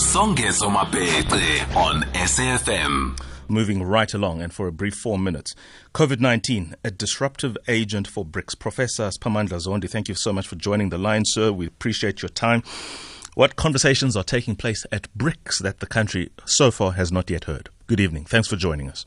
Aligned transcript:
Songezo 0.00 0.70
Mapete 0.70 1.76
on 1.76 2.02
SAFM. 2.14 3.20
Moving 3.48 3.82
right 3.82 4.12
along, 4.14 4.40
and 4.40 4.50
for 4.50 4.66
a 4.66 4.72
brief 4.72 4.94
four 4.94 5.18
minutes. 5.18 5.54
COVID 5.94 6.20
19, 6.20 6.74
a 6.82 6.90
disruptive 6.90 7.58
agent 7.68 8.08
for 8.08 8.24
BRICS. 8.24 8.58
Professor 8.58 9.10
Siphamandla 9.10 9.60
Zondi, 9.60 9.90
thank 9.90 10.08
you 10.08 10.14
so 10.14 10.32
much 10.32 10.48
for 10.48 10.56
joining 10.56 10.88
the 10.88 10.96
line, 10.96 11.24
sir. 11.26 11.52
We 11.52 11.66
appreciate 11.66 12.22
your 12.22 12.30
time. 12.30 12.62
What 13.34 13.56
conversations 13.56 14.16
are 14.16 14.24
taking 14.24 14.56
place 14.56 14.86
at 14.90 15.06
BRICS 15.18 15.62
that 15.62 15.80
the 15.80 15.86
country 15.86 16.30
so 16.46 16.70
far 16.70 16.92
has 16.92 17.12
not 17.12 17.28
yet 17.28 17.44
heard? 17.44 17.68
Good 17.86 18.00
evening. 18.00 18.24
Thanks 18.24 18.48
for 18.48 18.56
joining 18.56 18.88
us. 18.88 19.04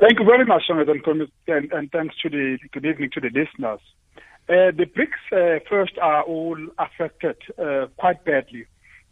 Thank 0.00 0.18
you 0.18 0.24
very 0.24 0.46
much, 0.46 0.62
Jonathan, 0.66 1.02
and, 1.46 1.70
and 1.72 1.92
thanks 1.92 2.14
to 2.22 2.30
the 2.30 2.58
good 2.72 2.86
evening 2.86 3.10
to 3.12 3.20
the 3.20 3.28
listeners. 3.28 3.80
Uh, 4.48 4.72
the 4.74 4.86
BRICS 4.86 5.58
uh, 5.58 5.60
first 5.68 5.98
are 5.98 6.22
all 6.22 6.56
affected 6.78 7.36
uh, 7.58 7.86
quite 7.98 8.24
badly 8.24 8.64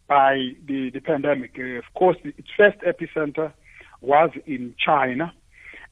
by 0.08 0.52
the, 0.66 0.90
the 0.90 1.00
pandemic. 1.00 1.56
Uh, 1.58 1.78
of 1.78 1.84
course, 1.94 2.16
its 2.24 2.48
first 2.56 2.78
epicenter 2.80 3.52
was 4.00 4.30
in 4.46 4.74
China, 4.84 5.32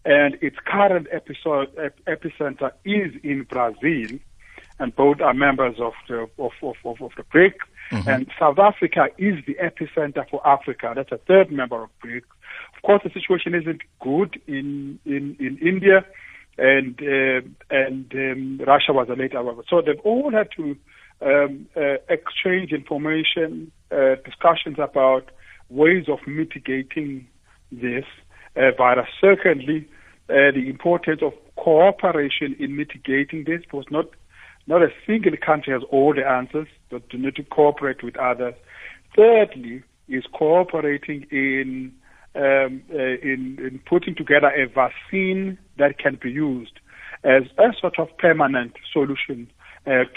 and 0.05 0.37
its 0.41 0.57
current 0.65 1.07
episode, 1.12 1.69
epicenter 2.07 2.71
is 2.84 3.12
in 3.23 3.45
Brazil, 3.45 4.19
and 4.79 4.95
both 4.97 5.21
are 5.21 5.34
members 5.34 5.77
of 5.80 5.93
the 6.09 6.29
of, 6.38 6.52
of, 6.62 6.77
of, 6.84 7.02
of 7.02 7.12
the 7.16 7.24
BRIC. 7.30 7.59
Mm-hmm. 7.93 8.09
And 8.09 8.30
South 8.38 8.59
Africa 8.59 9.09
is 9.19 9.45
the 9.47 9.55
epicenter 9.55 10.29
for 10.29 10.45
Africa. 10.46 10.93
That's 10.96 11.12
a 11.12 11.19
third 11.19 11.52
member 11.52 11.83
of 11.85 11.91
BRIC. 12.01 12.24
Of 12.77 12.83
course, 12.83 13.02
the 13.05 13.10
situation 13.10 13.55
isn't 13.55 13.83
good 14.01 14.41
in 14.46 14.98
in, 15.05 15.37
in 15.38 15.59
India 15.59 16.05
and 16.59 16.98
uh, 17.01 17.46
and 17.71 18.12
um, 18.15 18.60
Russia 18.66 18.93
was 18.93 19.09
a 19.09 19.15
late 19.15 19.35
arrival. 19.35 19.65
So 19.69 19.83
they've 19.83 20.01
all 20.05 20.30
had 20.30 20.48
to 20.57 20.77
um, 21.23 21.66
uh, 21.77 21.97
exchange 22.09 22.73
information, 22.73 23.70
uh, 23.91 24.16
discussions 24.24 24.77
about 24.79 25.30
ways 25.69 26.07
of 26.09 26.19
mitigating 26.27 27.27
this 27.73 28.04
uh, 28.57 28.71
virus. 28.77 29.09
Secondly, 29.21 29.88
uh, 30.29 30.52
the 30.54 30.68
importance 30.68 31.21
of 31.23 31.32
cooperation 31.57 32.57
in 32.59 32.76
mitigating 32.76 33.45
this, 33.45 33.60
because 33.63 33.87
not 33.91 34.07
not 34.68 34.82
a 34.82 34.88
single 35.07 35.37
country 35.37 35.73
has 35.73 35.82
all 35.91 36.13
the 36.13 36.26
answers, 36.26 36.66
but 36.91 37.02
you 37.13 37.21
need 37.21 37.37
to 37.37 37.45
cooperate 37.45 38.02
with 38.02 38.16
others. 38.16 38.54
Thirdly, 39.15 39.85
is 40.09 40.24
cooperating 40.32 41.26
in 41.30 41.93
um, 42.35 42.82
uh, 42.93 43.16
in, 43.23 43.59
in 43.59 43.80
putting 43.88 44.15
together 44.15 44.48
a 44.48 44.66
vaccine 44.66 45.59
that 45.79 45.98
can 45.98 46.19
be 46.21 46.30
used 46.30 46.80
as 47.24 47.45
a 47.59 47.73
sort 47.80 47.98
of 47.98 48.09
permanent 48.19 48.74
solution 48.93 49.51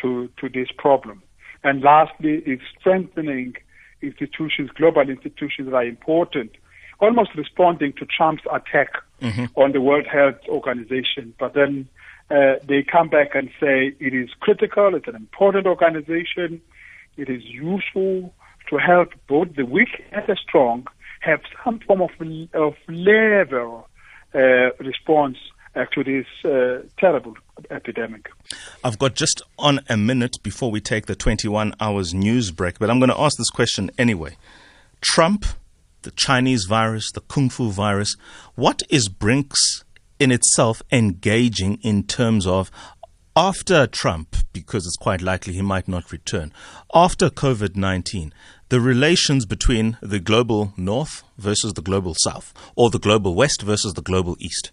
to, 0.02 0.30
to 0.38 0.50
this 0.50 0.70
problem. 0.78 1.22
And 1.64 1.82
lastly, 1.82 2.42
is 2.46 2.60
strengthening 2.80 3.56
institutions, 4.02 4.70
global 4.76 5.10
institutions 5.10 5.70
that 5.70 5.76
are 5.76 5.86
important, 5.86 6.52
almost 7.00 7.36
responding 7.36 7.94
to 7.94 8.06
Trump's 8.06 8.44
attack 8.52 8.90
mm-hmm. 9.22 9.46
on 9.56 9.72
the 9.72 9.82
World 9.82 10.08
Health 10.12 10.40
Organization. 10.48 11.34
But 11.38 11.54
then 11.54 11.88
uh, 12.30 12.56
they 12.68 12.84
come 12.84 13.10
back 13.10 13.36
and 13.36 13.50
say 13.60 13.96
it 14.00 14.14
is 14.14 14.30
critical, 14.40 14.96
it's 14.96 15.08
an 15.08 15.16
important 15.16 15.66
organization, 15.68 16.62
it 17.18 17.30
is 17.30 17.44
useful 17.46 18.34
to 18.70 18.78
help 18.78 19.10
both 19.28 19.56
the 19.56 19.66
weak 19.66 19.90
and 20.12 20.24
the 20.28 20.38
strong 20.42 20.88
have 21.22 21.42
some 21.64 21.80
form 21.80 22.02
of, 22.02 22.12
of 22.54 22.74
level 22.88 23.90
uh, 24.34 24.72
response 24.80 25.38
uh, 25.38 25.59
to 25.76 26.04
this 26.04 26.26
uh, 26.46 26.88
terrible 26.98 27.36
epidemic. 27.70 28.30
I've 28.84 29.00
got 29.00 29.16
just 29.16 29.42
on 29.58 29.80
a 29.90 29.98
minute 29.98 30.38
before 30.44 30.72
we 30.72 30.82
take 30.82 31.06
the 31.06 31.16
21 31.16 31.74
hours 31.80 32.14
news 32.14 32.52
break, 32.52 32.80
but 32.80 32.90
I'm 32.90 33.00
going 33.00 33.12
to 33.12 33.20
ask 33.20 33.38
this 33.38 33.50
question 33.50 33.92
anyway. 33.98 34.38
Trump, 35.02 35.46
the 36.02 36.12
Chinese 36.12 36.66
virus, 36.66 37.12
the 37.12 37.22
Kung 37.22 37.50
Fu 37.50 37.72
virus, 37.72 38.16
what 38.56 38.84
is 38.90 39.10
BRICS 39.10 39.84
in 40.20 40.32
itself 40.32 40.82
engaging 40.92 41.80
in 41.82 42.04
terms 42.04 42.46
of 42.46 42.70
after 43.36 43.88
Trump, 43.88 44.36
because 44.52 44.86
it's 44.86 44.98
quite 44.98 45.22
likely 45.22 45.54
he 45.54 45.62
might 45.62 45.88
not 45.88 46.12
return, 46.12 46.52
after 46.94 47.30
COVID 47.30 47.76
19, 47.76 48.34
the 48.68 48.82
relations 48.82 49.46
between 49.46 49.98
the 50.02 50.20
global 50.20 50.74
north 50.76 51.24
versus 51.38 51.74
the 51.74 51.82
global 51.82 52.16
south, 52.16 52.54
or 52.76 52.90
the 52.90 53.00
global 53.00 53.36
west 53.36 53.62
versus 53.62 53.94
the 53.94 54.02
global 54.02 54.36
east? 54.40 54.72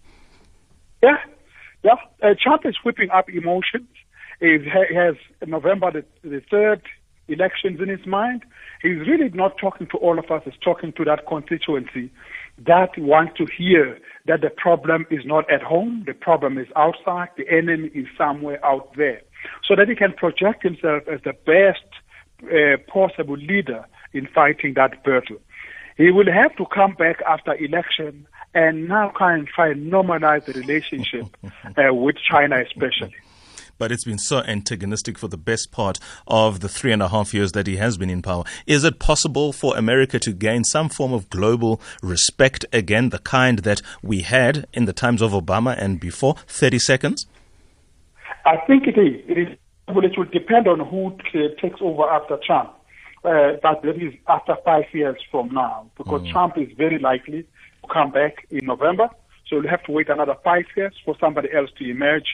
Yeah. 1.87 1.95
Uh, 2.21 2.35
Trump 2.41 2.65
is 2.65 2.75
whipping 2.83 3.09
up 3.11 3.29
emotions. 3.29 3.87
He 4.41 4.57
has 4.93 5.15
November 5.45 5.89
the, 5.91 6.29
the 6.29 6.41
3rd 6.51 6.81
elections 7.29 7.79
in 7.79 7.87
his 7.87 8.05
mind. 8.05 8.43
He's 8.81 8.99
really 8.99 9.29
not 9.29 9.57
talking 9.57 9.87
to 9.87 9.97
all 9.97 10.19
of 10.19 10.29
us, 10.29 10.41
he's 10.45 10.59
talking 10.61 10.91
to 10.93 11.05
that 11.05 11.25
constituency 11.27 12.11
that 12.65 12.97
wants 12.97 13.37
to 13.37 13.45
hear 13.45 13.99
that 14.25 14.41
the 14.41 14.49
problem 14.49 15.05
is 15.11 15.21
not 15.25 15.49
at 15.51 15.61
home, 15.61 16.03
the 16.05 16.13
problem 16.13 16.57
is 16.57 16.67
outside, 16.75 17.29
the 17.37 17.47
enemy 17.49 17.89
is 17.93 18.07
somewhere 18.17 18.63
out 18.65 18.95
there. 18.97 19.21
So 19.63 19.75
that 19.75 19.87
he 19.87 19.95
can 19.95 20.13
project 20.13 20.63
himself 20.63 21.03
as 21.07 21.21
the 21.23 21.33
best 21.45 21.85
uh, 22.43 22.77
possible 22.91 23.37
leader 23.37 23.85
in 24.13 24.27
fighting 24.33 24.73
that 24.73 25.03
battle. 25.03 25.37
He 25.97 26.11
will 26.11 26.31
have 26.31 26.55
to 26.57 26.65
come 26.73 26.93
back 26.93 27.21
after 27.27 27.53
election 27.55 28.27
and 28.53 28.87
now 28.87 29.11
kind 29.17 29.41
of 29.41 29.47
try 29.47 29.69
and 29.69 29.91
normalize 29.91 30.45
the 30.45 30.53
relationship 30.53 31.25
uh, 31.43 31.93
with 31.93 32.15
China, 32.29 32.61
especially 32.61 33.15
but 33.77 33.91
it's 33.91 34.03
been 34.03 34.17
so 34.17 34.39
antagonistic 34.39 35.17
for 35.17 35.27
the 35.27 35.37
best 35.37 35.71
part 35.71 35.99
of 36.27 36.59
the 36.59 36.69
three 36.69 36.91
and 36.91 37.01
a 37.01 37.09
half 37.09 37.33
years 37.33 37.51
that 37.53 37.67
he 37.67 37.77
has 37.77 37.97
been 37.97 38.09
in 38.09 38.21
power. 38.21 38.43
Is 38.65 38.83
it 38.83 38.99
possible 38.99 39.53
for 39.53 39.77
America 39.77 40.19
to 40.19 40.33
gain 40.33 40.63
some 40.63 40.89
form 40.89 41.13
of 41.13 41.29
global 41.29 41.81
respect 42.01 42.65
again, 42.73 43.09
the 43.09 43.19
kind 43.19 43.59
that 43.59 43.81
we 44.01 44.21
had 44.21 44.65
in 44.73 44.85
the 44.85 44.93
times 44.93 45.21
of 45.21 45.31
Obama 45.31 45.75
and 45.77 45.99
before? 45.99 46.35
30 46.47 46.79
seconds? 46.79 47.27
I 48.45 48.57
think 48.65 48.87
it 48.87 48.97
is. 48.97 49.23
It 49.27 49.37
is. 49.37 49.57
Well, 49.87 50.03
it 50.03 50.17
will 50.17 50.25
depend 50.25 50.67
on 50.67 50.79
who 50.81 51.17
takes 51.61 51.79
over 51.81 52.09
after 52.09 52.37
Trump. 52.45 52.73
Uh, 53.23 53.53
but 53.61 53.81
that 53.81 53.95
is 53.95 54.13
after 54.27 54.55
five 54.63 54.85
years 54.93 55.17
from 55.31 55.49
now, 55.53 55.89
because 55.97 56.21
mm. 56.21 56.31
Trump 56.31 56.57
is 56.57 56.69
very 56.77 56.99
likely 56.99 57.45
come 57.87 58.11
back 58.11 58.45
in 58.49 58.65
November. 58.65 59.09
So 59.47 59.57
we'll 59.57 59.69
have 59.69 59.83
to 59.83 59.91
wait 59.91 60.09
another 60.09 60.35
five 60.43 60.65
years 60.75 60.93
for 61.05 61.15
somebody 61.19 61.49
else 61.53 61.69
to 61.77 61.89
emerge 61.89 62.27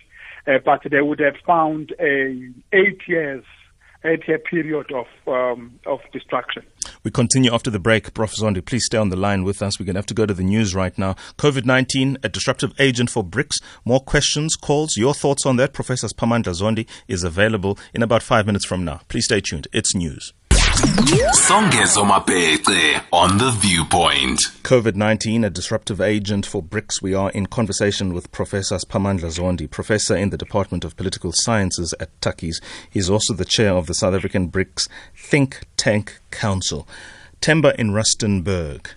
uh, 0.48 0.60
but 0.64 0.82
they 0.90 1.02
would 1.02 1.20
have 1.20 1.36
found 1.46 1.94
a 2.00 2.50
eight 2.74 3.02
years 3.08 3.44
eight 4.06 4.28
year 4.28 4.40
period 4.40 4.92
of 4.92 5.06
um, 5.28 5.80
of 5.86 6.00
destruction. 6.12 6.64
We 7.04 7.12
continue 7.12 7.54
after 7.54 7.70
the 7.70 7.80
break. 7.80 8.14
Professor 8.14 8.46
Zondi, 8.46 8.64
please 8.64 8.86
stay 8.86 8.98
on 8.98 9.10
the 9.10 9.16
line 9.16 9.44
with 9.44 9.62
us. 9.62 9.80
We're 9.80 9.86
going 9.86 9.96
to 9.96 10.00
have 10.00 10.06
to 10.08 10.14
go 10.14 10.26
to 10.26 10.34
the 10.34 10.44
news 10.44 10.76
right 10.76 10.98
now. 10.98 11.14
COVID 11.38 11.66
19, 11.66 12.18
a 12.24 12.30
disruptive 12.30 12.74
agent 12.80 13.10
for 13.10 13.24
BRICS. 13.24 13.62
More 13.86 14.02
questions, 14.02 14.56
calls, 14.56 14.98
your 14.98 15.14
thoughts 15.14 15.46
on 15.46 15.56
that. 15.58 15.74
Professor 15.74 16.08
Siphamandla 16.08 16.60
Zondi 16.60 16.88
is 17.08 17.24
available 17.24 17.78
in 17.94 18.04
about 18.04 18.24
five 18.24 18.46
minutes 18.46 18.66
from 18.66 18.84
now. 18.84 19.02
Please 19.08 19.26
stay 19.26 19.42
tuned. 19.42 19.68
It's 19.72 19.96
news. 19.96 20.34
Songezo 20.84 22.04
on 23.14 23.38
The 23.38 23.52
Viewpoint. 23.52 24.40
COVID 24.64 24.96
19, 24.96 25.46
a 25.46 25.50
disruptive 25.50 26.02
agent 26.02 26.46
for 26.46 26.62
BRICS. 26.62 27.02
We 27.02 27.14
are 27.14 27.32
in 27.32 27.46
conversation 27.46 28.14
with 28.14 28.34
Professor 28.34 28.76
Siphamandla 28.76 29.32
Zondi, 29.32 29.70
professor 29.70 30.18
in 30.18 30.30
the 30.30 30.38
Department 30.38 30.84
of 30.84 30.98
Political 30.98 31.32
Sciences 31.32 31.94
at 32.02 32.20
Tukkies. 32.20 32.62
He's 32.90 33.10
also 33.10 33.34
the 33.34 33.46
chair 33.46 33.72
of 33.74 33.88
the 33.88 33.94
South 33.94 34.14
African 34.14 34.50
BRICS 34.50 34.90
Think 35.16 35.62
Tank 35.78 36.20
Council. 36.32 36.86
Temba 37.40 37.74
in 37.76 37.92
Rustenburg. 37.92 38.88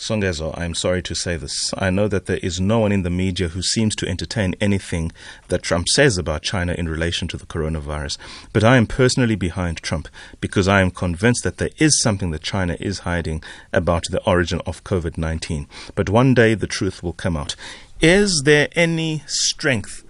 Songezo, 0.00 0.56
I'm 0.56 0.74
sorry 0.74 1.02
to 1.02 1.14
say 1.14 1.36
this. 1.36 1.74
I 1.76 1.90
know 1.90 2.08
that 2.08 2.24
there 2.24 2.38
is 2.38 2.58
no 2.58 2.78
one 2.78 2.90
in 2.90 3.02
the 3.02 3.10
media 3.10 3.48
who 3.48 3.60
seems 3.60 3.94
to 3.96 4.08
entertain 4.08 4.54
anything 4.58 5.12
that 5.48 5.62
Trump 5.62 5.88
says 5.88 6.16
about 6.16 6.40
China 6.40 6.72
in 6.72 6.88
relation 6.88 7.28
to 7.28 7.36
the 7.36 7.44
coronavirus. 7.44 8.16
But 8.54 8.64
I 8.64 8.78
am 8.78 8.86
personally 8.86 9.34
behind 9.34 9.82
Trump 9.82 10.08
because 10.40 10.66
I 10.66 10.80
am 10.80 10.90
convinced 10.90 11.44
that 11.44 11.58
there 11.58 11.68
is 11.76 12.00
something 12.00 12.30
that 12.30 12.42
China 12.42 12.78
is 12.80 13.00
hiding 13.00 13.42
about 13.74 14.04
the 14.08 14.22
origin 14.24 14.62
of 14.64 14.84
COVID 14.84 15.18
19. 15.18 15.66
But 15.94 16.08
one 16.08 16.32
day 16.32 16.54
the 16.54 16.66
truth 16.66 17.02
will 17.02 17.12
come 17.12 17.36
out. 17.36 17.54
Is 18.00 18.44
there 18.46 18.70
any 18.74 19.22
strength 19.26 20.02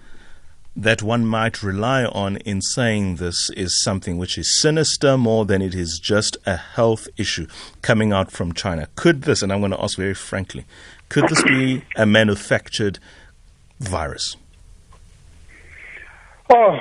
that 0.75 1.03
one 1.03 1.25
might 1.25 1.61
rely 1.61 2.05
on 2.05 2.37
in 2.37 2.61
saying 2.61 3.17
this 3.17 3.49
is 3.57 3.83
something 3.83 4.17
which 4.17 4.37
is 4.37 4.61
sinister 4.61 5.17
more 5.17 5.45
than 5.45 5.61
it 5.61 5.75
is 5.75 5.99
just 6.01 6.37
a 6.45 6.55
health 6.55 7.07
issue 7.17 7.45
coming 7.81 8.13
out 8.13 8.31
from 8.31 8.53
China. 8.53 8.87
Could 8.95 9.23
this, 9.23 9.41
and 9.41 9.51
I'm 9.51 9.59
going 9.59 9.71
to 9.71 9.83
ask 9.83 9.97
very 9.97 10.13
frankly, 10.13 10.65
could 11.09 11.27
this 11.27 11.43
be 11.43 11.83
a 11.97 12.05
manufactured 12.05 12.99
virus? 13.79 14.37
Oh, 16.49 16.77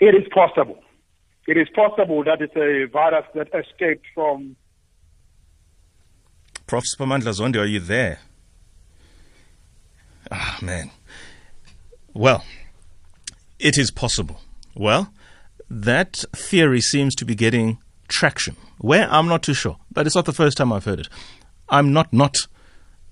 it 0.00 0.14
is 0.14 0.26
possible. 0.32 0.78
It 1.48 1.56
is 1.56 1.68
possible 1.74 2.22
that 2.24 2.40
it's 2.40 2.56
a 2.56 2.84
virus 2.92 3.24
that 3.34 3.48
escaped 3.54 4.06
from. 4.14 4.54
Prof. 6.66 6.84
Siphamandla 6.84 7.34
Zondi, 7.40 7.56
are 7.56 7.64
you 7.64 7.80
there? 7.80 8.20
Ah, 10.30 10.58
man. 10.60 10.90
Well, 12.12 12.44
it 13.58 13.78
is 13.78 13.90
possible. 13.90 14.40
Well, 14.74 15.12
that 15.68 16.24
theory 16.34 16.80
seems 16.80 17.14
to 17.16 17.24
be 17.24 17.34
getting 17.34 17.78
traction. 18.08 18.56
Where 18.78 19.08
I'm 19.10 19.26
not 19.26 19.42
too 19.42 19.54
sure, 19.54 19.78
but 19.92 20.06
it's 20.06 20.14
not 20.14 20.24
the 20.24 20.32
first 20.32 20.56
time 20.56 20.72
I've 20.72 20.84
heard 20.84 21.00
it. 21.00 21.08
I'm 21.68 21.92
not 21.92 22.12
not 22.12 22.36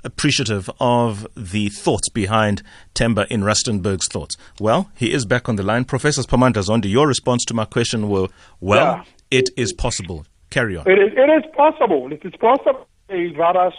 appreciative 0.05 0.71
of 0.79 1.27
the 1.37 1.69
thoughts 1.69 2.09
behind 2.09 2.63
Temba 2.95 3.27
in 3.27 3.43
Rustenburg's 3.43 4.07
thoughts. 4.07 4.37
Well, 4.61 4.91
he 4.95 5.13
is 5.13 5.27
back 5.27 5.49
on 5.49 5.57
the 5.57 5.65
line. 5.65 5.85
Professor 5.85 6.23
Sphamandla 6.23 6.65
Zondi, 6.69 6.89
your 6.89 7.09
response 7.09 7.45
to 7.47 7.55
my 7.55 7.65
question 7.65 8.09
were, 8.09 8.29
well, 8.61 8.99
yeah. 8.99 9.05
it 9.33 9.51
is 9.57 9.73
possible. 9.73 10.25
Carry 10.51 10.77
on. 10.77 10.89
It 10.89 11.01
is, 11.01 11.13
it 11.17 11.45
is 11.45 11.51
possible. 11.57 12.13
It 12.13 12.25
is 12.25 12.35
possible 12.41 12.87
a 13.11 13.33
virus 13.33 13.75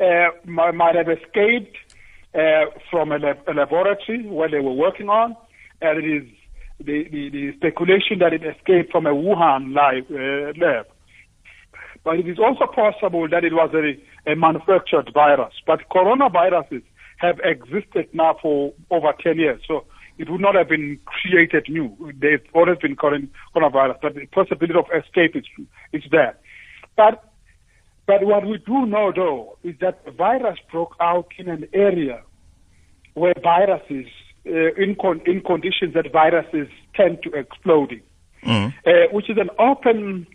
uh, 0.00 0.28
might 0.46 0.94
have 0.94 1.08
escaped 1.08 1.76
uh, 2.34 2.66
from 2.90 3.12
a, 3.12 3.18
lab- 3.18 3.48
a, 3.48 3.52
laboratory 3.52 4.26
where 4.26 4.48
they 4.48 4.60
were 4.60 4.72
working 4.72 5.08
on, 5.08 5.36
and 5.80 5.98
it 5.98 6.06
is 6.06 6.28
the, 6.78 7.04
the, 7.10 7.30
the 7.30 7.52
speculation 7.56 8.18
that 8.20 8.32
it 8.32 8.42
escaped 8.44 8.90
from 8.92 9.06
a 9.06 9.14
Wuhan 9.14 9.74
live, 9.74 10.04
uh, 10.10 10.52
lab. 10.64 10.86
But 12.02 12.18
it 12.18 12.28
is 12.28 12.38
also 12.38 12.66
possible 12.66 13.28
that 13.28 13.44
it 13.44 13.52
was 13.52 13.70
a, 13.74 14.30
a 14.30 14.36
manufactured 14.36 15.10
virus. 15.14 15.54
But 15.66 15.88
coronaviruses 15.90 16.82
have 17.18 17.38
existed 17.42 18.08
now 18.12 18.36
for 18.42 18.74
over 18.90 19.12
10 19.22 19.38
years. 19.38 19.62
So 19.66 19.84
it 20.18 20.28
would 20.30 20.40
not 20.40 20.54
have 20.54 20.68
been 20.68 20.98
created 21.06 21.66
new. 21.68 21.96
They've 22.20 22.44
always 22.52 22.78
been 22.78 22.96
coronavirus, 22.96 23.96
but 24.02 24.14
the 24.14 24.26
possibility 24.26 24.78
of 24.78 24.86
escape 24.94 25.34
is, 25.34 25.44
is 25.92 26.02
there. 26.10 26.36
But 26.96 27.24
but 28.06 28.24
what 28.24 28.46
we 28.46 28.58
do 28.58 28.84
know, 28.86 29.12
though, 29.14 29.56
is 29.62 29.76
that 29.80 30.04
the 30.04 30.10
virus 30.10 30.58
broke 30.70 30.94
out 31.00 31.28
in 31.38 31.48
an 31.48 31.66
area 31.72 32.22
where 33.14 33.34
viruses, 33.42 34.06
in, 34.44 34.96
con- 35.00 35.22
in 35.26 35.40
conditions 35.40 35.94
that 35.94 36.12
viruses 36.12 36.68
tend 36.94 37.22
to 37.22 37.30
explode 37.32 38.00
mm. 38.44 38.72
uh, 38.86 39.12
which 39.12 39.30
is 39.30 39.38
an 39.38 39.50
open, 39.58 40.26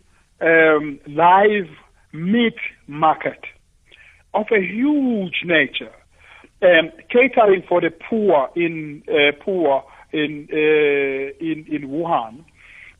um, 0.41 0.99
live 1.07 1.69
meat 2.11 2.57
market 2.87 3.43
of 4.33 4.45
a 4.51 4.61
huge 4.61 5.41
nature, 5.45 5.91
um, 6.61 6.91
catering 7.09 7.63
for 7.67 7.81
the 7.81 7.91
poor 8.09 8.49
in 8.55 9.03
uh, 9.07 9.31
poor 9.43 9.83
in 10.11 10.47
uh, 10.51 11.33
in 11.39 11.65
in 11.67 11.89
Wuhan, 11.89 12.43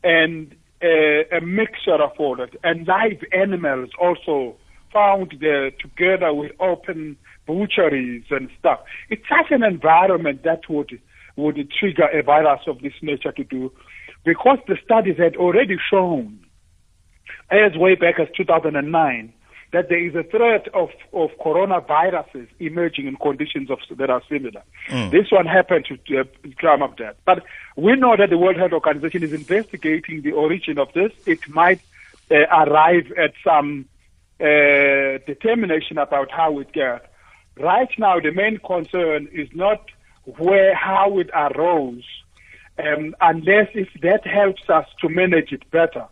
and 0.03 0.55
uh, 0.81 1.37
a 1.37 1.41
mixture 1.41 2.01
of 2.01 2.11
all 2.17 2.35
that, 2.37 2.55
and 2.63 2.87
live 2.87 3.23
animals 3.33 3.89
also 3.99 4.55
found 4.91 5.35
there 5.39 5.71
together 5.71 6.33
with 6.33 6.51
open 6.59 7.17
butcheries 7.45 8.23
and 8.29 8.49
stuff. 8.59 8.79
It's 9.09 9.23
such 9.27 9.51
an 9.51 9.63
environment 9.63 10.43
that 10.43 10.69
would 10.69 10.99
would 11.35 11.71
trigger 11.79 12.07
a 12.07 12.21
virus 12.21 12.61
of 12.67 12.81
this 12.81 12.93
nature 13.01 13.31
to 13.31 13.43
do, 13.43 13.71
because 14.25 14.59
the 14.67 14.77
studies 14.83 15.17
had 15.17 15.37
already 15.37 15.77
shown, 15.89 16.39
as 17.49 17.75
way 17.75 17.95
back 17.95 18.19
as 18.19 18.27
2009, 18.35 19.33
that 19.71 19.87
there 19.87 20.03
is 20.03 20.15
a 20.15 20.23
threat 20.23 20.67
of, 20.73 20.89
of 21.13 21.29
coronaviruses 21.39 22.47
emerging 22.59 23.07
in 23.07 23.15
conditions 23.15 23.69
of, 23.69 23.79
that 23.97 24.09
are 24.09 24.21
similar. 24.27 24.63
Mm. 24.89 25.11
This 25.11 25.31
one 25.31 25.45
happened 25.45 25.85
to 25.85 26.19
uh, 26.19 26.23
come 26.59 26.81
up 26.81 26.97
there. 26.97 27.13
But 27.25 27.43
we 27.77 27.95
know 27.95 28.15
that 28.17 28.29
the 28.29 28.37
World 28.37 28.57
Health 28.57 28.73
Organization 28.73 29.23
is 29.23 29.31
investigating 29.31 30.21
the 30.23 30.31
origin 30.31 30.79
of 30.79 30.91
this. 30.93 31.11
It 31.25 31.47
might 31.49 31.79
uh, 32.31 32.35
arrive 32.51 33.11
at 33.17 33.33
some 33.43 33.85
uh, 34.39 35.19
determination 35.25 35.97
about 35.97 36.31
how 36.31 36.59
it 36.59 36.71
gets. 36.71 37.05
Right 37.57 37.89
now, 37.97 38.19
the 38.19 38.31
main 38.31 38.57
concern 38.59 39.27
is 39.33 39.49
not 39.53 39.85
where, 40.37 40.73
how 40.75 41.19
it 41.19 41.29
arose, 41.33 42.05
um, 42.77 43.15
unless 43.19 43.67
if 43.73 43.89
that 44.01 44.25
helps 44.25 44.69
us 44.69 44.85
to 45.01 45.09
manage 45.09 45.51
it 45.51 45.69
better. 45.71 46.05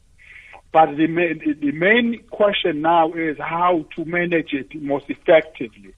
But 0.74 0.98
the 0.98 1.08
main, 1.08 1.58
the 1.62 1.72
main 1.72 2.22
question 2.30 2.82
now 2.82 3.14
is 3.14 3.38
how 3.40 3.86
to 3.96 4.06
manage 4.06 4.54
it 4.54 4.76
most 4.76 5.06
effectively 5.10 5.94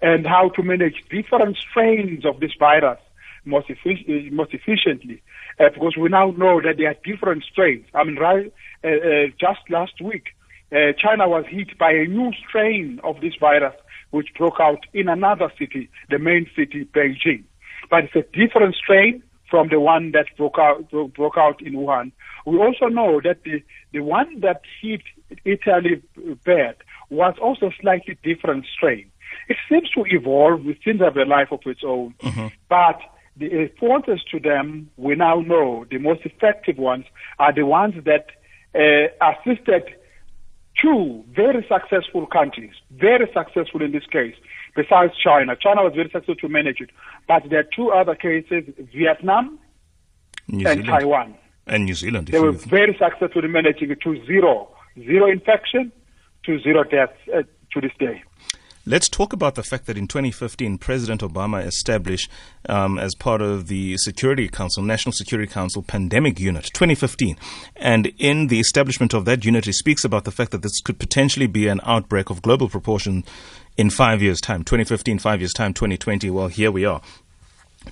and 0.00 0.26
how 0.26 0.48
to 0.50 0.62
manage 0.62 1.04
different 1.10 1.56
strains 1.56 2.24
of 2.24 2.40
this 2.40 2.52
virus 2.58 2.98
most, 3.44 3.68
effic- 3.68 4.32
most 4.32 4.54
efficiently. 4.54 5.22
Uh, 5.60 5.68
because 5.68 5.96
we 5.96 6.08
now 6.08 6.30
know 6.32 6.60
that 6.60 6.78
there 6.78 6.88
are 6.88 6.96
different 7.04 7.44
strains. 7.44 7.86
I 7.94 8.04
mean, 8.04 8.16
right, 8.16 8.52
uh, 8.82 8.88
uh, 8.88 9.26
just 9.38 9.60
last 9.70 10.00
week, 10.00 10.28
uh, 10.74 10.92
China 10.98 11.28
was 11.28 11.44
hit 11.48 11.78
by 11.78 11.92
a 11.92 12.06
new 12.06 12.32
strain 12.46 13.00
of 13.04 13.20
this 13.20 13.34
virus 13.38 13.74
which 14.10 14.28
broke 14.36 14.60
out 14.60 14.86
in 14.92 15.08
another 15.08 15.52
city, 15.58 15.88
the 16.10 16.18
main 16.18 16.46
city, 16.56 16.84
Beijing. 16.94 17.44
But 17.90 18.04
it's 18.04 18.16
a 18.16 18.38
different 18.38 18.74
strain 18.74 19.22
from 19.50 19.68
the 19.68 19.78
one 19.78 20.12
that 20.12 20.26
broke 20.36 20.58
out, 20.58 20.90
broke 21.14 21.36
out 21.36 21.60
in 21.62 21.74
Wuhan. 21.74 22.12
We 22.46 22.58
also 22.58 22.86
know 22.86 23.20
that 23.22 23.42
the, 23.44 23.62
the 23.92 24.00
one 24.00 24.40
that 24.40 24.62
hit 24.80 25.02
Italy 25.44 26.02
bad 26.44 26.76
was 27.10 27.34
also 27.40 27.66
a 27.66 27.74
slightly 27.80 28.18
different 28.22 28.66
strain. 28.74 29.10
It 29.48 29.56
seems 29.68 29.90
to 29.90 30.04
evolve, 30.06 30.66
it 30.66 30.78
seems 30.84 30.98
to 30.98 31.04
have 31.04 31.16
a 31.16 31.24
life 31.24 31.52
of 31.52 31.60
its 31.66 31.82
own, 31.84 32.14
mm-hmm. 32.20 32.48
but 32.68 33.00
the 33.36 33.48
responses 33.48 34.20
to 34.30 34.38
them, 34.38 34.90
we 34.96 35.14
now 35.16 35.40
know 35.40 35.86
the 35.90 35.98
most 35.98 36.20
effective 36.24 36.78
ones 36.78 37.04
are 37.38 37.52
the 37.52 37.66
ones 37.66 37.94
that 38.04 38.26
uh, 38.74 39.08
assisted 39.20 39.84
two 40.80 41.24
very 41.34 41.66
successful 41.68 42.26
countries, 42.26 42.72
very 42.92 43.30
successful 43.32 43.82
in 43.82 43.92
this 43.92 44.06
case, 44.10 44.34
besides 44.74 45.12
China. 45.22 45.56
China 45.56 45.82
was 45.82 45.92
very 45.94 46.10
successful 46.10 46.36
to 46.36 46.48
manage 46.48 46.80
it. 46.80 46.90
But 47.28 47.44
there 47.50 47.60
are 47.60 47.68
two 47.76 47.90
other 47.90 48.14
cases, 48.14 48.64
Vietnam 48.94 49.58
New 50.48 50.66
and 50.66 50.84
Zealand. 50.84 50.86
Taiwan. 50.86 51.34
And 51.66 51.84
New 51.86 51.94
Zealand. 51.94 52.28
They 52.28 52.40
were 52.40 52.52
very 52.52 52.96
successful 52.98 53.44
in 53.44 53.52
managing 53.52 53.90
it 53.90 54.00
to 54.02 54.24
zero, 54.26 54.68
zero 54.98 55.30
infection 55.30 55.92
to 56.44 56.60
zero 56.60 56.84
deaths 56.84 57.16
uh, 57.34 57.42
to 57.72 57.80
this 57.80 57.92
day. 57.98 58.22
Let's 58.86 59.08
talk 59.08 59.32
about 59.32 59.54
the 59.54 59.62
fact 59.62 59.86
that 59.86 59.96
in 59.96 60.06
2015, 60.06 60.76
President 60.76 61.22
Obama 61.22 61.64
established, 61.64 62.30
um, 62.68 62.98
as 62.98 63.14
part 63.14 63.40
of 63.40 63.68
the 63.68 63.96
Security 63.96 64.46
Council, 64.46 64.82
National 64.82 65.14
Security 65.14 65.50
Council 65.50 65.82
Pandemic 65.82 66.38
Unit, 66.38 66.64
2015. 66.74 67.38
And 67.76 68.12
in 68.18 68.48
the 68.48 68.60
establishment 68.60 69.14
of 69.14 69.24
that 69.24 69.42
unit, 69.42 69.64
he 69.64 69.72
speaks 69.72 70.04
about 70.04 70.24
the 70.24 70.30
fact 70.30 70.50
that 70.50 70.60
this 70.60 70.82
could 70.82 70.98
potentially 70.98 71.46
be 71.46 71.66
an 71.66 71.80
outbreak 71.84 72.28
of 72.28 72.42
global 72.42 72.68
proportion 72.68 73.24
in 73.78 73.88
five 73.88 74.20
years' 74.20 74.42
time. 74.42 74.64
2015, 74.64 75.18
five 75.18 75.40
years' 75.40 75.54
time, 75.54 75.72
2020. 75.72 76.28
Well, 76.28 76.48
here 76.48 76.70
we 76.70 76.84
are. 76.84 77.00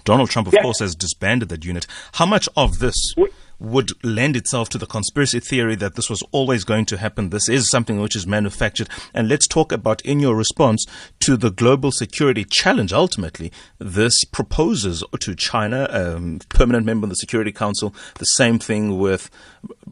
Donald 0.04 0.28
Trump, 0.28 0.48
of 0.48 0.54
course, 0.60 0.80
has 0.80 0.94
disbanded 0.94 1.48
that 1.48 1.64
unit. 1.64 1.86
How 2.12 2.26
much 2.26 2.50
of 2.54 2.80
this 2.80 3.14
would 3.62 3.92
lend 4.04 4.36
itself 4.36 4.68
to 4.70 4.78
the 4.78 4.86
conspiracy 4.86 5.38
theory 5.38 5.76
that 5.76 5.94
this 5.94 6.10
was 6.10 6.22
always 6.32 6.64
going 6.64 6.84
to 6.86 6.96
happen. 6.96 7.30
This 7.30 7.48
is 7.48 7.70
something 7.70 8.00
which 8.00 8.16
is 8.16 8.26
manufactured. 8.26 8.88
And 9.14 9.28
let's 9.28 9.46
talk 9.46 9.70
about, 9.70 10.02
in 10.02 10.19
your 10.19 10.34
response 10.34 10.84
to 11.20 11.36
the 11.36 11.50
global 11.50 11.92
security 11.92 12.44
challenge, 12.44 12.92
ultimately, 12.92 13.52
this 13.78 14.24
proposes 14.24 15.04
to 15.20 15.34
China, 15.36 15.86
a 15.90 16.16
um, 16.16 16.40
permanent 16.48 16.84
member 16.84 17.04
of 17.04 17.10
the 17.10 17.16
Security 17.16 17.52
Council, 17.52 17.94
the 18.19 18.24
same 18.24 18.58
thing 18.58 18.98
with. 18.98 19.31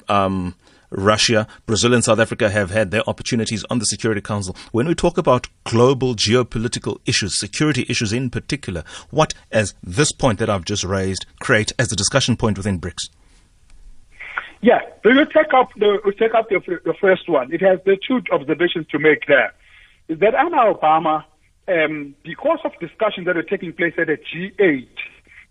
Um, 0.09 0.57
Russia, 0.93 1.47
Brazil, 1.67 1.95
and 1.95 2.03
South 2.03 2.19
Africa 2.19 2.51
have 2.51 2.73
had 2.73 2.91
their 2.91 3.09
opportunities 3.09 3.63
on 3.71 3.79
the 3.79 3.85
Security 3.85 4.21
Council. 4.21 4.57
When 4.73 4.89
we 4.89 4.97
talk 4.97 5.17
about 5.17 5.47
global 5.63 6.17
geopolitical 6.17 6.99
issues, 7.07 7.39
security 7.39 7.87
issues 7.89 8.13
in 8.13 8.29
particular, 8.29 8.83
what, 9.11 9.33
as 9.53 9.75
this 9.85 10.11
point 10.11 10.41
that 10.41 10.51
I've 10.51 10.65
just 10.65 10.83
raised, 10.83 11.27
create 11.39 11.71
as 11.79 11.93
a 11.93 11.97
discussion 11.97 12.37
point 12.37 12.57
within 12.57 12.81
BRICS? 12.81 13.09
Yeah, 14.63 14.81
we 15.05 15.15
will 15.15 15.27
take 15.27 15.55
up 15.55 15.71
the 15.77 16.13
take 16.19 16.35
up 16.35 16.51
the, 16.51 16.61
the 16.85 16.95
first 17.01 17.29
one. 17.29 17.53
It 17.53 17.63
has 17.63 17.79
the 17.87 17.97
two 17.97 18.21
observations 18.31 18.87
to 18.89 18.99
make 18.99 19.27
there. 19.27 19.55
Is 20.09 20.19
that 20.19 20.35
under 20.35 20.57
Obama, 20.57 21.25
um, 21.67 22.15
because 22.23 22.59
of 22.65 22.73
discussions 22.79 23.27
that 23.27 23.37
were 23.37 23.43
taking 23.43 23.73
place 23.73 23.95
at 23.97 24.11
a 24.11 24.17
G8 24.17 24.89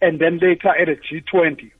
and 0.01 0.19
then 0.19 0.37
later 0.37 0.69
at 0.69 0.89
a 0.89 0.95
G20, 0.95 1.71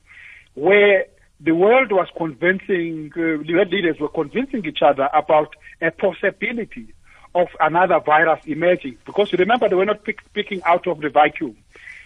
where 0.54 1.04
the 1.38 1.52
world 1.52 1.92
was 1.92 2.08
convincing, 2.16 3.12
uh, 3.16 3.20
leaders 3.44 4.00
were 4.00 4.08
convincing 4.08 4.64
each 4.66 4.82
other 4.82 5.08
about 5.14 5.54
a 5.80 5.90
possibility 5.92 6.94
of 7.34 7.48
another 7.60 8.00
virus 8.00 8.40
emerging. 8.46 8.98
Because 9.06 9.30
you 9.30 9.38
remember, 9.38 9.68
they 9.68 9.76
were 9.76 9.84
not 9.84 10.04
pick, 10.04 10.20
picking 10.32 10.62
out 10.64 10.86
of 10.88 11.00
the 11.00 11.10
vacuum. 11.10 11.56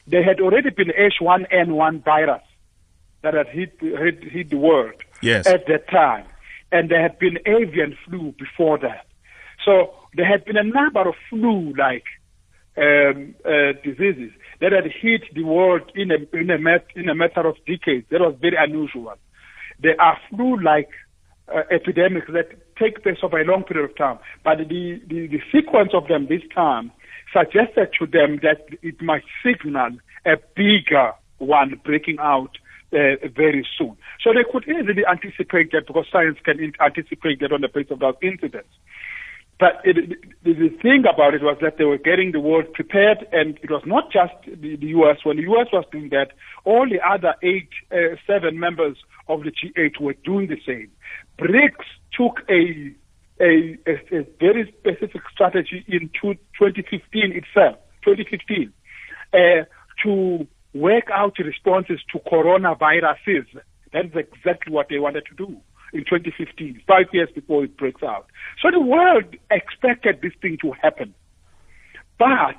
There 0.06 0.22
had 0.22 0.40
already 0.40 0.68
been 0.68 0.88
H1N1 0.88 2.04
virus 2.04 2.42
that 3.22 3.32
had 3.32 3.48
hit, 3.48 3.78
hit, 3.80 4.22
hit 4.22 4.50
the 4.50 4.58
world 4.58 5.03
yes. 5.24 5.46
at 5.46 5.66
that 5.66 5.88
time. 5.88 6.26
And 6.72 6.90
there 6.90 7.02
had 7.02 7.18
been 7.18 7.38
avian 7.46 7.96
flu 8.04 8.34
before 8.38 8.78
that. 8.78 9.06
So 9.64 9.94
there 10.14 10.26
had 10.26 10.44
been 10.44 10.56
a 10.56 10.64
number 10.64 11.08
of 11.08 11.14
flu-like 11.30 12.04
um, 12.76 13.34
uh, 13.44 13.72
diseases 13.82 14.32
that 14.60 14.72
had 14.72 14.84
hit 14.84 15.22
the 15.34 15.44
world 15.44 15.90
in 15.94 16.10
a, 16.10 16.36
in, 16.36 16.50
a 16.50 16.58
in 16.98 17.08
a 17.08 17.14
matter 17.14 17.46
of 17.46 17.56
decades. 17.66 18.06
That 18.10 18.20
was 18.20 18.34
very 18.40 18.56
unusual. 18.58 19.14
There 19.80 20.00
are 20.00 20.18
flu-like 20.30 20.90
uh, 21.48 21.62
epidemics 21.70 22.26
that 22.32 22.48
take 22.76 23.02
place 23.02 23.18
over 23.22 23.40
a 23.40 23.44
long 23.44 23.64
period 23.64 23.90
of 23.90 23.96
time. 23.96 24.18
But 24.42 24.58
the, 24.58 25.00
the, 25.06 25.28
the 25.28 25.40
sequence 25.52 25.90
of 25.94 26.08
them 26.08 26.26
this 26.28 26.42
time 26.54 26.90
suggested 27.32 27.90
to 27.98 28.06
them 28.06 28.40
that 28.42 28.66
it 28.82 29.00
might 29.02 29.24
signal 29.44 29.98
a 30.24 30.36
bigger 30.56 31.12
one 31.38 31.80
breaking 31.84 32.18
out 32.20 32.56
uh, 32.92 33.28
very 33.34 33.66
soon. 33.76 33.96
So 34.22 34.32
they 34.32 34.44
could 34.50 34.64
easily 34.68 35.04
anticipate 35.06 35.72
that 35.72 35.86
because 35.86 36.06
science 36.10 36.38
can 36.44 36.72
anticipate 36.80 37.40
that 37.40 37.52
on 37.52 37.60
the 37.60 37.68
basis 37.68 37.92
of 37.92 37.98
those 38.00 38.14
incidents. 38.22 38.68
But 39.60 39.80
it, 39.84 40.18
the 40.42 40.68
thing 40.82 41.04
about 41.10 41.34
it 41.34 41.42
was 41.42 41.56
that 41.62 41.78
they 41.78 41.84
were 41.84 41.98
getting 41.98 42.32
the 42.32 42.40
world 42.40 42.72
prepared, 42.72 43.26
and 43.32 43.56
it 43.62 43.70
was 43.70 43.82
not 43.86 44.10
just 44.10 44.34
the, 44.46 44.76
the 44.76 44.86
U.S. 44.98 45.18
When 45.22 45.36
the 45.36 45.44
U.S. 45.44 45.68
was 45.72 45.84
doing 45.92 46.08
that, 46.10 46.32
all 46.64 46.88
the 46.88 47.00
other 47.06 47.34
eight, 47.42 47.68
uh, 47.92 48.16
seven 48.26 48.58
members 48.58 48.96
of 49.28 49.44
the 49.44 49.52
G8 49.52 50.00
were 50.00 50.14
doing 50.24 50.48
the 50.48 50.60
same. 50.66 50.90
BRICS 51.38 51.86
took 52.12 52.40
a 52.48 52.94
a, 53.40 53.76
a, 53.86 54.18
a 54.20 54.26
very 54.38 54.72
specific 54.78 55.22
strategy 55.32 55.84
in 55.88 56.08
2015 56.20 57.32
itself, 57.32 57.76
2015, 58.04 58.72
uh, 59.32 59.36
to 60.02 60.46
work 60.74 61.04
out 61.12 61.38
responses 61.38 62.00
to 62.12 62.18
coronaviruses. 62.20 63.46
That's 63.92 64.14
exactly 64.14 64.72
what 64.72 64.88
they 64.90 64.98
wanted 64.98 65.24
to 65.26 65.34
do 65.34 65.60
in 65.92 66.00
2015, 66.00 66.82
five 66.86 67.06
years 67.12 67.28
before 67.34 67.64
it 67.64 67.76
breaks 67.76 68.02
out. 68.02 68.26
So 68.60 68.70
the 68.70 68.80
world 68.80 69.36
expected 69.50 70.18
this 70.20 70.32
thing 70.42 70.58
to 70.62 70.72
happen. 70.72 71.14
But 72.18 72.56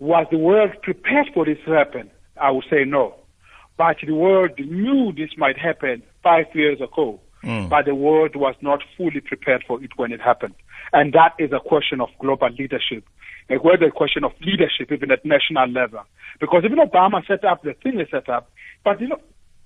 was 0.00 0.26
the 0.30 0.38
world 0.38 0.72
prepared 0.82 1.28
for 1.32 1.44
this 1.44 1.58
to 1.66 1.72
happen? 1.72 2.10
I 2.40 2.50
would 2.50 2.64
say 2.68 2.84
no. 2.84 3.14
But 3.76 3.98
the 4.04 4.12
world 4.12 4.58
knew 4.58 5.12
this 5.12 5.30
might 5.36 5.56
happen 5.56 6.02
five 6.22 6.46
years 6.52 6.80
ago. 6.80 7.20
Mm. 7.44 7.68
But 7.68 7.84
the 7.84 7.94
world 7.94 8.34
was 8.34 8.56
not 8.60 8.80
fully 8.96 9.20
prepared 9.20 9.64
for 9.66 9.82
it 9.82 9.92
when 9.96 10.10
it 10.12 10.20
happened. 10.20 10.54
And 10.92 11.12
that 11.12 11.34
is 11.38 11.52
a 11.52 11.60
question 11.60 12.00
of 12.00 12.08
global 12.20 12.48
leadership. 12.50 13.04
Like 13.48 13.64
whether 13.64 13.86
a 13.86 13.90
question 13.90 14.24
of 14.24 14.32
leadership 14.40 14.92
even 14.92 15.10
at 15.10 15.24
national 15.24 15.68
level. 15.68 16.02
Because 16.40 16.62
even 16.64 16.78
Obama 16.78 17.26
set 17.26 17.44
up 17.44 17.62
the 17.62 17.74
thing 17.74 17.98
he 17.98 18.04
set 18.10 18.28
up, 18.28 18.50
but 18.84 19.00
you 19.00 19.08
know, 19.08 19.20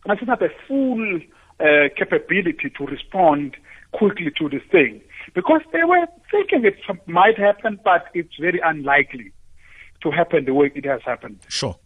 I 0.08 0.16
set 0.18 0.28
up 0.28 0.42
a 0.42 0.48
full 0.66 1.20
uh, 1.60 1.88
capability 1.96 2.70
to 2.76 2.86
respond 2.86 3.56
quickly 3.92 4.30
to 4.38 4.48
this 4.48 4.62
thing 4.70 5.00
because 5.34 5.60
they 5.72 5.84
were 5.84 6.06
thinking 6.30 6.64
it 6.64 6.76
might 7.06 7.38
happen, 7.38 7.78
but 7.84 8.06
it's 8.14 8.36
very 8.40 8.60
unlikely 8.64 9.32
to 10.02 10.10
happen 10.10 10.44
the 10.44 10.54
way 10.54 10.70
it 10.74 10.84
has 10.84 11.00
happened. 11.04 11.38
Sure. 11.48 11.76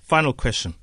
Final 0.00 0.32
question. 0.32 0.74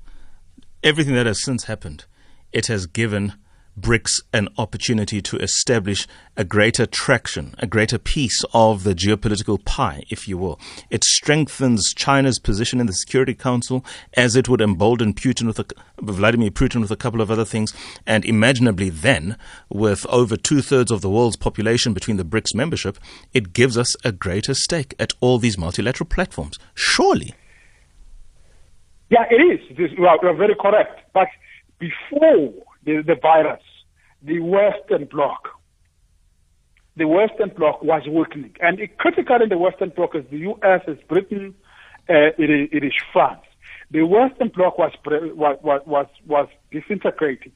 Everything 0.82 1.14
that 1.14 1.26
has 1.26 1.42
since 1.42 1.64
happened, 1.64 2.04
it 2.52 2.66
has 2.66 2.86
given 2.86 3.32
BRICS 3.78 4.22
an 4.32 4.48
opportunity 4.56 5.20
to 5.20 5.36
establish 5.38 6.06
a 6.36 6.44
greater 6.44 6.86
traction, 6.86 7.54
a 7.58 7.66
greater 7.66 7.98
piece 7.98 8.44
of 8.54 8.84
the 8.84 8.94
geopolitical 8.94 9.64
pie, 9.64 10.04
if 10.10 10.28
you 10.28 10.38
will. 10.38 10.60
It 10.90 11.02
strengthens 11.02 11.92
China's 11.92 12.38
position 12.38 12.80
in 12.80 12.86
the 12.86 12.92
Security 12.92 13.34
Council 13.34 13.84
as 14.14 14.36
it 14.36 14.48
would 14.48 14.60
embolden 14.60 15.12
Putin 15.12 15.46
with 15.46 15.58
a, 15.58 15.66
Vladimir 16.00 16.50
Putin 16.50 16.80
with 16.80 16.92
a 16.92 16.96
couple 16.96 17.20
of 17.20 17.30
other 17.30 17.44
things. 17.44 17.74
And 18.06 18.24
imaginably 18.24 18.90
then, 18.90 19.36
with 19.68 20.06
over 20.06 20.36
two 20.36 20.62
thirds 20.62 20.92
of 20.92 21.00
the 21.00 21.10
world's 21.10 21.36
population 21.36 21.94
between 21.94 22.16
the 22.16 22.24
BRICS 22.24 22.54
membership, 22.54 22.98
it 23.32 23.52
gives 23.52 23.76
us 23.76 23.96
a 24.04 24.12
greater 24.12 24.54
stake 24.54 24.94
at 25.00 25.12
all 25.20 25.38
these 25.38 25.58
multilateral 25.58 26.08
platforms. 26.08 26.58
Surely. 26.74 27.34
Yeah, 29.10 29.24
it 29.30 29.34
is. 29.34 29.60
You 29.76 30.06
are, 30.06 30.18
you 30.22 30.28
are 30.28 30.34
very 30.34 30.54
correct. 30.54 31.00
But 31.12 31.28
before 31.78 32.52
the, 32.84 33.02
the 33.06 33.16
virus, 33.20 33.62
the 34.22 34.40
Western 34.40 35.06
Bloc, 35.06 35.48
the 36.96 37.06
Western 37.06 37.50
Bloc 37.50 37.82
was 37.82 38.02
weakening. 38.08 38.54
And 38.60 38.78
critical 38.98 39.42
in 39.42 39.48
the 39.48 39.58
Western 39.58 39.90
Bloc 39.90 40.14
is 40.14 40.24
the 40.30 40.38
U.S., 40.38 40.82
is 40.86 40.98
Britain, 41.08 41.54
uh, 42.08 42.30
it, 42.38 42.50
is, 42.50 42.68
it 42.72 42.84
is 42.84 42.92
France. 43.12 43.42
The 43.90 44.02
Western 44.02 44.48
Bloc 44.48 44.78
was, 44.78 44.92
was, 45.04 45.82
was, 45.86 46.06
was 46.26 46.48
disintegrating. 46.70 47.52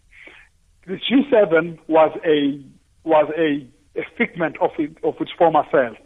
The 0.86 0.94
G7 0.94 1.78
was 1.86 2.18
a, 2.24 2.64
was 3.04 3.30
a, 3.36 3.66
a 3.98 4.04
figment 4.16 4.56
of, 4.60 4.70
it, 4.78 4.96
of 5.04 5.14
its 5.20 5.30
former 5.36 5.64
self. 5.70 5.96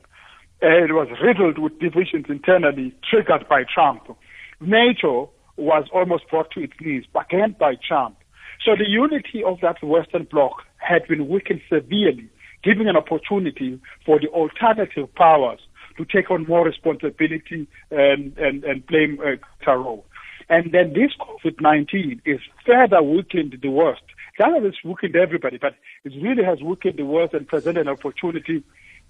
Uh, 0.62 0.84
it 0.84 0.92
was 0.92 1.08
riddled 1.22 1.58
with 1.58 1.78
divisions 1.80 2.26
internally 2.28 2.94
triggered 3.08 3.48
by 3.48 3.64
Trump. 3.72 4.16
NATO 4.60 5.30
was 5.56 5.84
almost 5.92 6.28
brought 6.30 6.50
to 6.52 6.60
its 6.60 6.72
knees, 6.80 7.04
again 7.18 7.56
by 7.58 7.74
Trump. 7.86 8.16
So 8.64 8.76
the 8.76 8.88
unity 8.88 9.42
of 9.42 9.60
that 9.60 9.82
Western 9.82 10.24
Bloc 10.24 10.62
had 10.76 11.06
been 11.08 11.28
weakened 11.28 11.62
severely, 11.68 12.28
giving 12.62 12.88
an 12.88 12.96
opportunity 12.96 13.80
for 14.06 14.20
the 14.20 14.28
alternative 14.28 15.12
powers 15.16 15.60
to 15.96 16.04
take 16.04 16.30
on 16.30 16.46
more 16.46 16.64
responsibility 16.64 17.66
and, 17.90 18.36
and, 18.38 18.64
and 18.64 18.86
play 18.86 19.08
a 19.66 19.78
role. 19.78 20.04
And 20.48 20.70
then 20.72 20.92
this 20.92 21.10
COVID-19 21.18 22.20
is 22.24 22.40
further 22.64 23.02
weakened 23.02 23.58
the 23.60 23.68
worst. 23.68 24.02
China 24.40 24.60
has 24.60 24.74
weakened 24.84 25.16
everybody, 25.16 25.58
but 25.58 25.74
it 26.04 26.12
really 26.22 26.44
has 26.44 26.62
weakened 26.62 26.98
the 26.98 27.04
worst 27.04 27.34
and 27.34 27.46
presented 27.46 27.82
an 27.82 27.88
opportunity, 27.88 28.62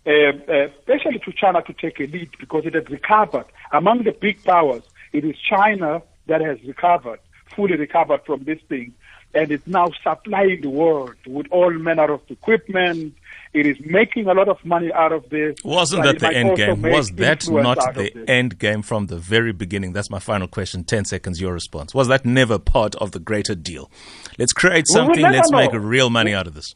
uh, 0.06 0.10
uh, 0.10 0.68
especially 0.78 1.18
to 1.24 1.32
China 1.32 1.62
to 1.62 1.72
take 1.74 2.00
a 2.00 2.06
lead 2.06 2.30
because 2.40 2.64
it 2.64 2.74
has 2.74 2.88
recovered. 2.88 3.46
Among 3.72 4.04
the 4.04 4.12
big 4.12 4.42
powers, 4.44 4.82
it 5.12 5.24
is 5.24 5.36
China 5.38 6.02
that 6.26 6.40
has 6.40 6.58
recovered, 6.64 7.20
fully 7.54 7.76
recovered 7.76 8.22
from 8.24 8.44
this 8.44 8.58
thing 8.68 8.94
and 9.34 9.50
it's 9.50 9.66
now 9.66 9.90
supplying 10.02 10.60
the 10.60 10.70
world 10.70 11.14
with 11.26 11.46
all 11.50 11.70
manner 11.70 12.12
of 12.12 12.20
equipment. 12.28 13.14
It 13.52 13.66
is 13.66 13.76
making 13.84 14.28
a 14.28 14.34
lot 14.34 14.48
of 14.48 14.64
money 14.64 14.90
out 14.92 15.12
of 15.12 15.28
this. 15.28 15.62
Wasn't 15.62 16.02
that 16.04 16.20
the 16.20 16.34
end 16.34 16.56
game? 16.56 16.80
Was 16.82 17.10
that 17.12 17.48
not 17.50 17.94
the 17.94 18.24
end 18.26 18.58
game 18.58 18.80
from 18.80 19.06
the 19.06 19.18
very 19.18 19.52
beginning? 19.52 19.92
That's 19.92 20.08
my 20.08 20.18
final 20.18 20.48
question. 20.48 20.84
10 20.84 21.04
seconds, 21.04 21.40
your 21.40 21.52
response. 21.52 21.94
Was 21.94 22.08
that 22.08 22.24
never 22.24 22.58
part 22.58 22.94
of 22.96 23.12
the 23.12 23.18
greater 23.18 23.54
deal? 23.54 23.90
Let's 24.38 24.54
create 24.54 24.86
something, 24.88 25.20
let's 25.22 25.50
know. 25.50 25.58
make 25.58 25.72
real 25.72 26.08
money 26.08 26.32
out 26.32 26.46
of 26.46 26.54
this. 26.54 26.74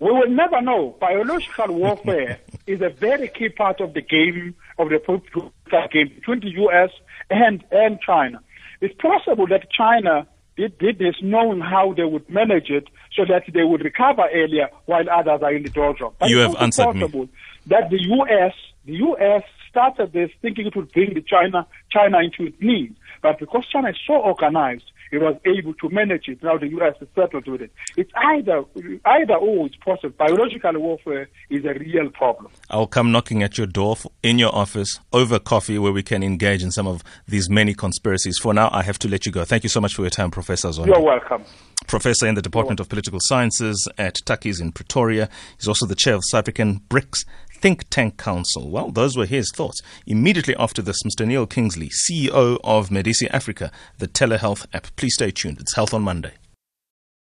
We 0.00 0.10
will 0.10 0.28
never 0.28 0.60
know. 0.60 0.96
Biological 0.98 1.74
warfare 1.74 2.40
is 2.66 2.80
a 2.80 2.88
very 2.88 3.28
key 3.28 3.50
part 3.50 3.80
of 3.80 3.94
the 3.94 4.00
game, 4.00 4.54
of 4.78 4.88
the 4.88 4.98
political 4.98 5.52
game 5.90 6.08
between 6.14 6.40
the 6.40 6.50
U.S. 6.50 6.90
and, 7.30 7.64
and 7.70 8.00
China. 8.00 8.40
It's 8.80 8.94
possible 9.00 9.46
that 9.48 9.70
China 9.70 10.26
did, 10.56 10.78
did 10.78 10.98
this 10.98 11.16
knowing 11.22 11.60
how 11.60 11.92
they 11.94 12.04
would 12.04 12.28
manage 12.28 12.70
it 12.70 12.88
so 13.14 13.24
that 13.28 13.44
they 13.52 13.62
would 13.62 13.82
recover 13.82 14.24
earlier 14.32 14.68
while 14.86 15.04
others 15.10 15.40
are 15.42 15.52
in 15.54 15.62
the 15.62 15.70
doldrums. 15.70 16.16
You 16.22 16.38
have 16.38 16.56
answered 16.56 16.94
me. 16.94 17.28
That 17.66 17.90
the 17.90 18.02
U.S. 18.02 18.52
the 18.84 18.92
U.S. 18.94 19.42
started 19.70 20.12
this 20.12 20.30
thinking 20.42 20.66
it 20.66 20.76
would 20.76 20.92
bring 20.92 21.14
the 21.14 21.22
China 21.22 21.66
China 21.90 22.18
into 22.18 22.50
its 22.50 22.60
knees, 22.60 22.92
but 23.22 23.38
because 23.38 23.66
China 23.66 23.88
is 23.88 23.98
so 24.06 24.14
organized, 24.14 24.90
it 25.14 25.20
was 25.20 25.36
able 25.44 25.74
to 25.74 25.88
manage 25.90 26.28
it. 26.28 26.42
Now 26.42 26.58
the 26.58 26.68
U.S. 26.68 26.94
is 27.00 27.08
settled 27.14 27.46
with 27.46 27.62
it. 27.62 27.70
It's 27.96 28.10
either 28.16 28.64
either 29.06 29.34
or 29.34 29.66
it's 29.66 29.76
possible. 29.76 30.14
Biological 30.18 30.78
warfare 30.78 31.28
is 31.50 31.64
a 31.64 31.74
real 31.74 32.10
problem. 32.10 32.50
I'll 32.70 32.86
come 32.86 33.12
knocking 33.12 33.42
at 33.42 33.56
your 33.56 33.66
door 33.66 33.96
in 34.22 34.38
your 34.38 34.54
office 34.54 34.98
over 35.12 35.38
coffee 35.38 35.78
where 35.78 35.92
we 35.92 36.02
can 36.02 36.22
engage 36.22 36.62
in 36.62 36.70
some 36.70 36.86
of 36.86 37.04
these 37.28 37.48
many 37.48 37.74
conspiracies. 37.74 38.38
For 38.38 38.52
now, 38.52 38.68
I 38.72 38.82
have 38.82 38.98
to 39.00 39.08
let 39.08 39.24
you 39.26 39.32
go. 39.32 39.44
Thank 39.44 39.62
you 39.62 39.68
so 39.68 39.80
much 39.80 39.94
for 39.94 40.02
your 40.02 40.10
time, 40.10 40.30
Professor 40.30 40.68
Zondi. 40.68 40.86
You're 40.86 41.00
welcome. 41.00 41.44
Professor 41.86 42.26
in 42.26 42.34
the 42.34 42.42
Department 42.42 42.80
of 42.80 42.88
Political 42.88 43.20
Sciences 43.22 43.88
at 43.98 44.14
Tukkies 44.24 44.60
in 44.60 44.72
Pretoria. 44.72 45.28
He's 45.58 45.68
also 45.68 45.86
the 45.86 45.94
chair 45.94 46.14
of 46.14 46.22
South 46.24 46.40
African 46.40 46.80
BRICS 46.88 47.24
Think 47.64 47.88
Tank 47.88 48.18
Council. 48.18 48.68
Well, 48.68 48.90
those 48.90 49.16
were 49.16 49.24
his 49.24 49.50
thoughts. 49.50 49.80
Immediately 50.06 50.54
after 50.56 50.82
this, 50.82 51.02
Mr. 51.02 51.26
Neil 51.26 51.46
Kingsley, 51.46 51.88
CEO 51.88 52.58
of 52.62 52.90
Medici 52.90 53.26
Africa, 53.30 53.72
the 53.96 54.06
telehealth 54.06 54.66
app. 54.74 54.88
Please 54.96 55.14
stay 55.14 55.30
tuned. 55.30 55.60
It's 55.60 55.74
Health 55.74 55.94
on 55.94 56.02
Monday. 56.02 56.32